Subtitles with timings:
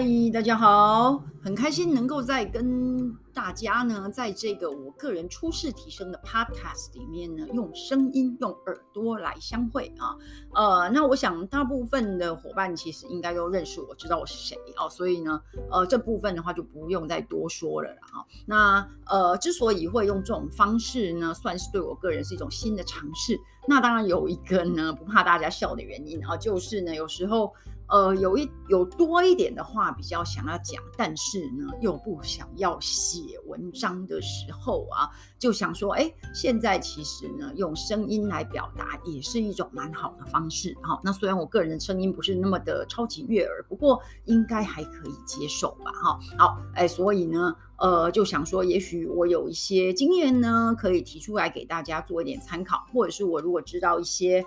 [0.00, 10.14] 嗨，大家好，很开心能够在跟大家呢，在这个我个人初试提升的 podcast 里面呢，用声音、用耳朵来相会啊。
[10.54, 18.22] 呃，那我想大部分的伙伴其实应该都认识我，知道我是谁哦，所以呢，呃，这部分的话就不用再多说了啊。
[18.46, 23.36] 那呃，之所以会用这种方式呢，算是对我个人是一种新的尝试。
[23.66, 27.52] 那当然有一个呢，不怕大家笑的原因啊，就是呢，有时候。
[27.88, 40.76] 呃，有一有多一点的话比较想要讲，但是呢又不想要写文章的时候啊，就想说，哎，现在其实呢用声音来表达也是一种蛮好的方式。
[40.82, 45.90] 哈、那虽然我个人的声音不是那么的超级悦耳，不过应该还可以接受吧。
[45.92, 47.54] 哈、好，哎，所以呢。
[47.78, 54.44] 呃，就想说，也许我有一些经验呢，可以提出来给大家做一点参考，或者是我如果知道一些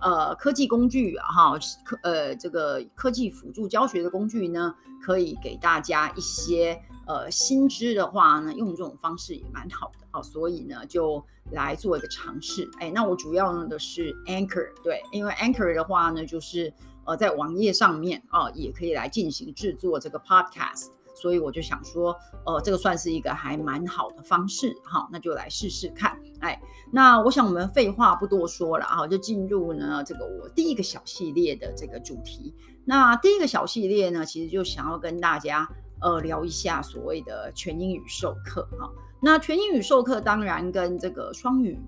[0.00, 12.68] 呃科技工具哈，科呃这个科技辅助教学的工具呢，可以给大家一些呃新知的话呢，用这种方式也蛮好的，好，所以呢就来做一个尝试。
[12.80, 16.70] 哎，那我主要用的是 Anchor，对，因为 Anchor 的话呢，就是
[17.06, 20.88] 呃在网页上面啊，也可以来进行制作这个 Podcast。
[21.14, 26.18] 所以我就想说，呃，这个算是一个还蛮好的方式，好，那就来试试看。
[26.40, 32.52] 哎，那我想我们废话不多说了啊，就进入呢这个我第一个小系列的这个主题。
[32.84, 35.66] 那第一个小系列呢，其实就想要跟大家
[36.00, 38.90] 呃聊一下所谓的全英语授课哈。
[39.22, 41.78] 那全英语授课当然跟这个双语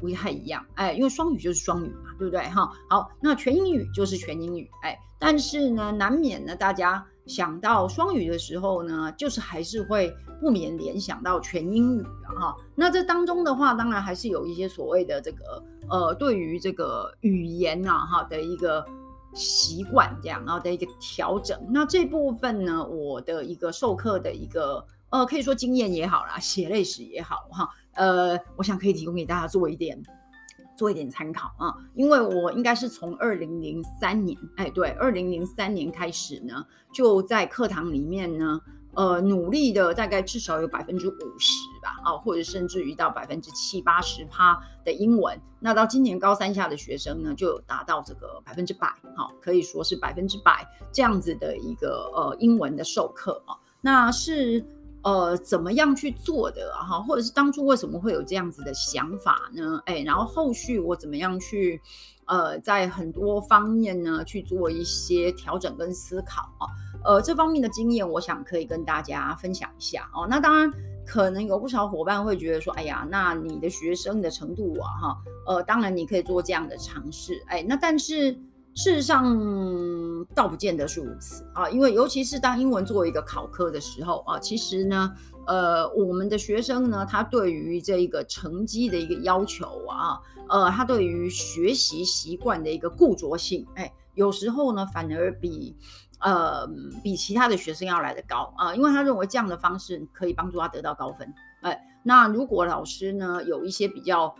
[0.00, 2.70] 不太一样，哎，因为双语就是双语嘛，对不对哈？
[2.90, 7.06] 好，那全英语就是全英语，哎，但是呢，难免呢大家。
[7.28, 12.56] 想到双语的时候呢，就是还是会不免联想到全英语哈。
[12.74, 18.84] 那这当中的话，当然还是有一些所谓的这个呃，对于这个语言呐哈的一个
[19.34, 21.60] 习惯这样，然后的一个调整。
[21.70, 30.02] 那这部分呢，我的一个授课的一个呃，可以说经验也好啦，血泪史也好哈，呃，我想可以提供给大家做一点。
[30.78, 38.60] 做一点参考啊，因为我应该是从二零零三年，哎，对，二零零三年开始呢，就在课堂里面呢，
[38.94, 41.52] 呃，努力的大概至少有百分之五十
[41.82, 45.36] 吧，啊，或者甚至于到百分之七八十趴的英文。
[45.58, 48.86] 那到今年高三下的学生呢，就有达到这个百分之百，
[49.16, 54.64] 哈，可以说是百分之百这样子的一个呃英文的授课啊，那是。
[55.02, 57.00] 呃，怎么样去做的哈？
[57.00, 59.80] 或者是当初为什么会有这样子的想法呢？
[59.86, 61.80] 哎，然后后续我怎么样去
[62.26, 66.66] 呃，在很多方面呢去做一些调整跟思考啊？
[67.04, 70.26] 呃，这方面的经验，我想可以跟大家分享一下哦。
[70.28, 70.72] 那当然，
[71.06, 75.16] 可能有不少伙伴会觉得说，哎呀，那你的学生的程度啊，哈，
[75.46, 78.36] 呃，当然你可以做这样的尝试，哎，那但是。
[78.74, 79.24] 事实上，
[80.34, 85.12] 倒不见得是如此啊，因为尤其是当英文作为一个考科的时候啊，其实呢，
[85.46, 95.76] 呃，我们的学生呢，他对于这一个成绩的一个要求啊，呃，他对于学习习惯的一个固着性，哎，有时候呢，反而比
[96.20, 96.66] 呃
[97.02, 104.34] 比其他的学生要来得高啊，因为他认为这样的方式可以帮助他得到高分，哎，那如果老师呢有一些比较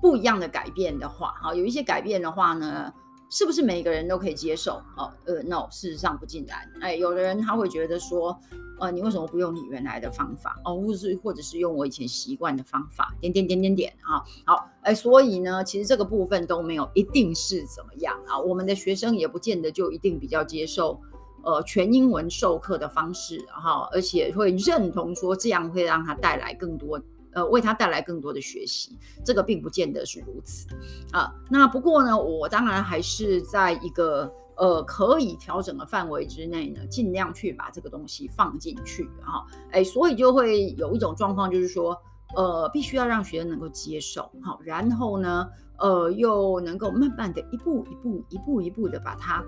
[0.00, 2.92] 不一样的改变的话，好，有一些改变的话呢。
[3.30, 4.82] 是不是每个人都可以接受？
[4.96, 6.58] 哦，呃，no，事实上不尽然。
[6.80, 8.38] 哎，有的人他会觉得说，
[8.80, 10.58] 呃，你为什么不用你原来的方法？
[10.64, 13.14] 哦，或是或者是用我以前习惯的方法？
[13.20, 18.38] 点点点点点啊，好，哎，所以呢，其实这个部分都没有一定是怎么样啊。
[18.38, 20.98] 我们的学生也不见得就一定比较接受，
[21.42, 26.98] 呃，全英文授课的方式哈，而且会认同说这样会让他带来更多。
[27.32, 30.66] 呃，为他带来更多的学习，这个并不见得是如此
[31.12, 31.32] 啊。
[31.50, 39.46] 那不过呢，我当然还是在一个呃可以调整的范围之内呢，尽量去把这个东西放进去哈。
[39.70, 41.96] 哎，所以就会有一种状况，就是说，
[42.34, 45.48] 呃，必须要让学生能够接受，好，然后呢，
[45.78, 49.44] 呃，又能够慢慢的一步一步、一步一步的把它，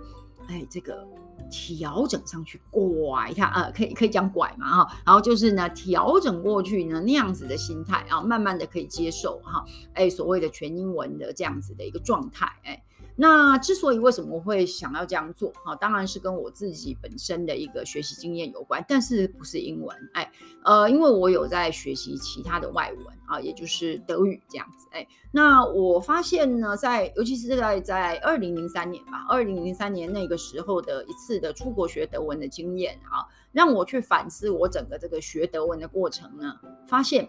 [0.49, 1.07] 哎，这个。
[1.51, 9.65] 调整上去，拐它，呃，可以可以讲拐嘛，哈，然后就是呢，调整过去呢，那样子的心态啊，慢慢的可以接受哈，
[9.95, 12.83] 哎，所谓的全英文的这样子的一个状态，哎。
[13.17, 20.33] 那之所以为什么会想要这样做，哈，当然是跟我自己本身的一个学习经验有关，但是不是英文，哎，
[20.65, 36.55] 呃，因为我有在学习其他的外文啊，也就是德语这样子，哎，那我发现呢，在尤其是在在二零零三年吧，二零零三年那个时候的一次的出国学德文的经验啊，让我去反思我整个这个学德文的过程呢，
[36.87, 37.29] 发现。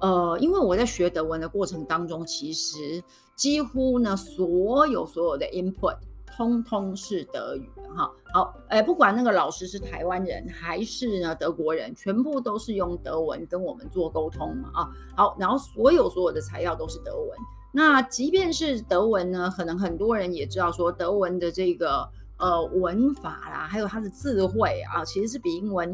[0.00, 3.02] 呃，因为我在学德文的过程当中，其实
[3.34, 5.96] 几乎呢，所有所有的 input
[6.26, 8.10] 通通是德语哈。
[8.32, 14.88] 好，哎，不管那个老师是台湾人还是呢德国人，全部都是用德文跟我们做沟通嘛啊。
[15.16, 17.30] 好，然后所有所有的材料都是德文。
[17.72, 22.08] 那即便是德文呢，可能很多人也知道说德文的这个
[22.38, 25.92] 呃文法啦，还有它的字汇啊，其实是比英文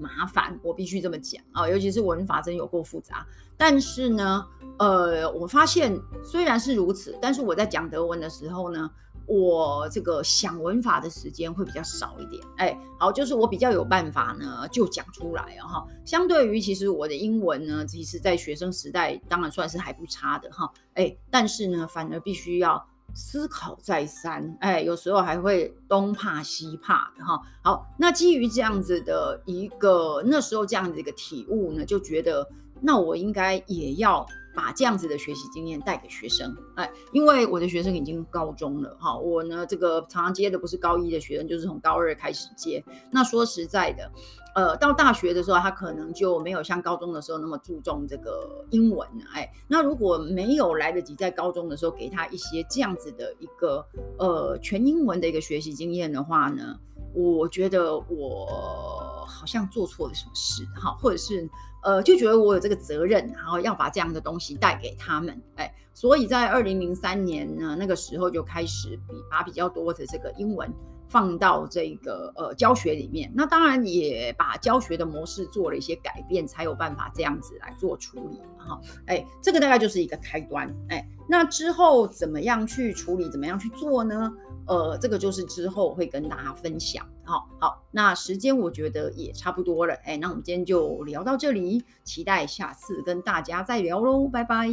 [0.00, 0.58] 麻烦。
[0.62, 3.26] 我必须这么讲啊，尤其是文法真有够复杂。
[3.56, 4.46] 但是呢，
[4.78, 8.90] 呃，我发现虽然是如此，但是我在讲德文的时候呢，
[9.26, 15.86] 我这个想文法的时间会比较少一点，哎，好，就是我比较有办法呢，就讲出来哈。
[16.04, 27.40] 相对于其实我的英文呢，其实在学生时代当然算是还不差的哈，哎，但是呢，反而必须要思考再三，哎，有时候还会东怕西怕的哈。
[27.62, 32.48] 好，那基于这样子的一个那时候这样子一个体悟呢，就觉得
[32.80, 34.26] 那我应该也要。
[34.54, 42.84] 把这样子的学习经验带给学生，哎，因为我的学生已经高中了，哈，我呢这个常常接的不是高一的学生，就是从高二开始接。
[43.10, 44.10] 那说实在的，
[44.54, 53.84] 呃，到大学的时候，他可能就没有像高中的时候那么注重这个英文，哎，那如果没有来得及在高中的时候给他一些这样子的一个
[54.18, 56.78] 呃全英文的一个学习经验的话呢，
[57.14, 61.48] 我觉得我好像做错了什么事，哈，或者是。
[61.82, 70.70] 呃，就觉得我有这个责任，然后要把这样的东西带给他们，哎，所以在二零零三年呢，那个时候就开始比把比较多的这个英文
[71.08, 73.32] 放到这个呃教学里面。
[73.34, 84.30] 那当然也把教学的模式做了一些改变，才有办法这样子来做处理，哈，哎，这个大概就是一个开端，哎，那之后怎么样去处理，怎么样去做呢？
[84.70, 87.04] 呃，这个就是之后会跟大家分享。
[87.24, 94.68] 好，好，那时间我觉得也差不多了，哎，那我们今天就聊到这里，期待下次跟大家再聊喽，拜拜。